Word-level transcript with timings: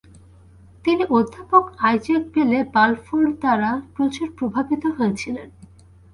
তিনি 0.85 1.03
অধ্যাপক 1.09 1.63
Isaac 1.79 2.23
Bayley 2.35 2.59
Balfour 2.73 3.25
দ্বারা 3.33 3.71
প্রচুর 3.95 4.27
প্রভাবিত 4.37 4.83
হয়েছিলেন। 4.97 5.49